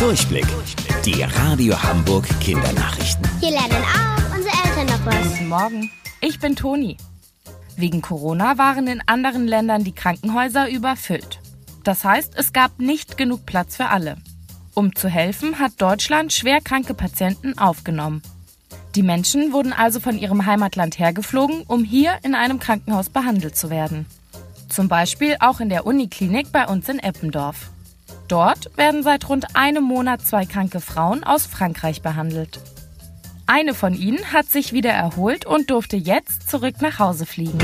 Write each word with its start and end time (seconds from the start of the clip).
Durchblick. 0.00 0.46
Die 1.04 1.22
Radio 1.22 1.80
Hamburg 1.82 2.26
Kindernachrichten. 2.40 3.28
Hier 3.38 3.50
lernen 3.50 3.84
auch 3.84 4.34
unsere 4.34 4.54
Eltern 4.64 4.86
noch 4.86 5.04
was. 5.04 5.28
Guten 5.28 5.48
Morgen. 5.48 5.90
Ich 6.22 6.40
bin 6.40 6.56
Toni. 6.56 6.96
Wegen 7.76 8.00
Corona 8.00 8.56
waren 8.56 8.86
in 8.86 9.02
anderen 9.04 9.46
Ländern 9.46 9.84
die 9.84 9.92
Krankenhäuser 9.94 10.70
überfüllt. 10.70 11.40
Das 11.84 12.02
heißt, 12.02 12.32
es 12.36 12.54
gab 12.54 12.78
nicht 12.78 13.18
genug 13.18 13.44
Platz 13.44 13.76
für 13.76 13.88
alle. 13.88 14.16
Um 14.72 14.96
zu 14.96 15.10
helfen, 15.10 15.58
hat 15.58 15.72
Deutschland 15.76 16.32
schwerkranke 16.32 16.94
Patienten 16.94 17.58
aufgenommen. 17.58 18.22
Die 18.94 19.02
Menschen 19.02 19.52
wurden 19.52 19.74
also 19.74 20.00
von 20.00 20.16
ihrem 20.16 20.46
Heimatland 20.46 20.98
hergeflogen, 20.98 21.64
um 21.68 21.84
hier 21.84 22.16
in 22.22 22.34
einem 22.34 22.58
Krankenhaus 22.58 23.10
behandelt 23.10 23.54
zu 23.54 23.68
werden. 23.68 24.06
Zum 24.70 24.88
Beispiel 24.88 25.36
auch 25.40 25.60
in 25.60 25.68
der 25.68 25.84
Uniklinik 25.84 26.50
bei 26.52 26.66
uns 26.66 26.88
in 26.88 27.00
Eppendorf. 27.00 27.68
Dort 28.30 28.70
werden 28.76 29.02
seit 29.02 29.28
rund 29.28 29.56
einem 29.56 29.82
Monat 29.82 30.22
zwei 30.22 30.46
kranke 30.46 30.80
Frauen 30.80 31.24
aus 31.24 31.46
Frankreich 31.46 32.00
behandelt. 32.00 32.60
Eine 33.46 33.74
von 33.74 33.92
ihnen 33.92 34.32
hat 34.32 34.46
sich 34.46 34.72
wieder 34.72 34.92
erholt 34.92 35.46
und 35.46 35.70
durfte 35.70 35.96
jetzt 35.96 36.48
zurück 36.48 36.76
nach 36.80 37.00
Hause 37.00 37.26
fliegen. 37.26 37.58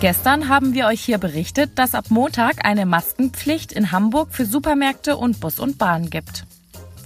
Gestern 0.00 0.48
haben 0.48 0.72
wir 0.72 0.86
euch 0.86 1.02
hier 1.02 1.18
berichtet, 1.18 1.78
dass 1.78 1.94
ab 1.94 2.06
Montag 2.08 2.64
eine 2.64 2.86
Maskenpflicht 2.86 3.70
in 3.70 3.92
Hamburg 3.92 4.28
für 4.32 4.46
Supermärkte 4.46 5.18
und 5.18 5.40
Bus 5.40 5.58
und 5.58 5.76
Bahn 5.76 6.08
gibt. 6.08 6.44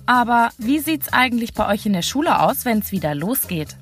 Aber 0.06 0.50
wie 0.58 0.78
sieht's 0.78 1.12
eigentlich 1.12 1.54
bei 1.54 1.66
euch 1.66 1.84
in 1.84 1.94
der 1.94 2.02
Schule 2.02 2.38
aus, 2.38 2.64
wenn's 2.64 2.92
wieder 2.92 3.16
losgeht? 3.16 3.76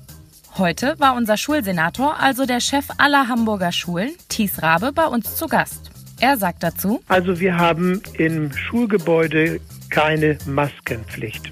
Heute 0.57 0.99
war 0.99 1.13
unser 1.13 1.37
Schulsenator, 1.37 2.19
also 2.19 2.47
der 2.47 2.59
Chef 2.59 2.85
aller 2.97 3.27
Hamburger 3.27 3.71
Schulen, 3.71 4.09
Thies 4.29 4.63
Rabe, 4.63 4.91
bei 4.91 5.05
uns 5.05 5.35
zu 5.35 5.45
Gast. 5.45 5.90
Er 6.21 6.37
sagt 6.37 6.61
dazu, 6.61 7.01
Also 7.07 7.39
wir 7.39 7.57
haben 7.57 8.01
im 8.17 8.53
Schulgebäude 8.53 9.59
keine 9.89 10.37
Maskenpflicht. 10.45 11.51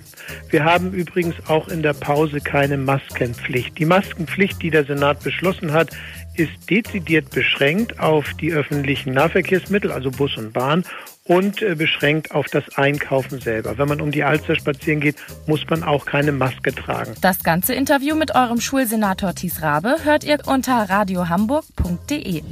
Wir 0.52 0.64
haben 0.64 0.92
übrigens 0.94 1.36
auch 1.48 1.68
in 1.70 1.82
der 1.82 1.94
Pause 1.94 2.40
keine 2.40 2.78
Maskenpflicht. 2.78 3.78
Die 3.80 3.86
Maskenpflicht, 3.86 4.62
die 4.62 4.70
der 4.70 4.86
Senat 4.86 5.24
beschlossen 5.24 5.74
hat, 5.74 5.90
ist 6.36 6.70
dezidiert 6.70 7.32
beschränkt 7.32 8.00
auf 8.00 8.34
die 8.36 8.54
öffentlichen 8.54 9.14
Nahverkehrsmittel, 9.14 9.92
also 9.92 10.12
Bus 10.12 10.38
und 10.38 10.54
Bahn, 10.54 10.86
und 11.24 11.62
äh, 11.62 11.76
beschränkt 11.76 12.32
auf 12.32 12.46
das 12.48 12.64
Einkaufen 12.76 13.40
selber. 13.40 13.78
Wenn 13.78 13.88
man 13.88 14.02
um 14.02 14.12
die 14.12 14.24
Alster 14.24 14.56
spazieren 14.56 15.00
geht, 15.00 15.16
muss 15.48 15.68
man 15.70 15.84
auch 15.84 16.06
keine 16.06 16.32
Maske 16.32 16.74
tragen. 16.74 17.14
das 17.22 17.44
ganze 17.44 17.74
Interview 17.74 18.16
mit 18.16 18.36
eurem 18.36 18.62
Schulsenator 18.62 19.34
Thies 19.34 19.62
Rabe 19.62 19.98
hört 20.04 20.24
ihr 20.24 20.38
unter 20.46 20.90
radiohamburg.de. 20.90 22.44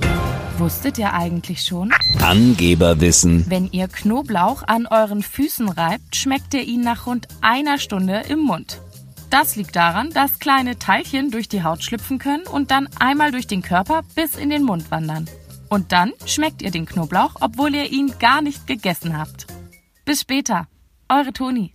Wusstet 0.60 0.98
ihr 0.98 1.14
eigentlich 1.14 1.64
schon? 1.64 1.94
Angeberwissen. 2.20 3.46
Wenn 3.48 3.70
ihr 3.72 3.88
Knoblauch 3.88 4.64
an 4.64 4.88
euren 4.88 5.22
Füßen 5.22 5.70
reibt, 5.70 6.16
schmeckt 6.16 6.56
ihr 6.56 6.64
ihn 6.64 6.82
nach 6.82 7.06
rund 7.06 7.28
einer 7.42 7.78
Stunde 7.78 8.24
im 8.28 8.40
Mund. 8.40 8.82
Das 9.30 9.56
liegt 9.56 9.76
daran, 9.76 10.10
dass 10.10 10.40
kleine 10.40 10.80
Teilchen 10.80 11.30
durch 11.30 11.48
die 11.48 11.62
Haut 11.62 11.84
schlüpfen 11.84 12.18
können 12.18 12.48
und 12.48 12.72
dann 12.72 12.90
einmal 13.00 13.32
durch 13.32 13.46
den 13.46 13.62
Körper 13.62 14.02
bis 14.16 14.36
in 14.36 14.50
den 14.50 14.64
Mund 14.64 14.90
wandern. 14.90 15.30
Und 15.70 15.92
dann 15.92 16.14
schmeckt 16.26 16.64
ihr 16.64 16.72
den 16.72 16.88
Knoblauch, 16.88 17.36
obwohl 17.40 17.76
ihr 17.76 17.92
ihn 17.92 18.16
gar 18.18 18.42
nicht 18.42 18.66
gegessen 18.66 19.16
habt. 19.16 19.46
Bis 20.06 20.22
später. 20.22 20.68
Eure 21.08 21.34
Toni. 21.34 21.72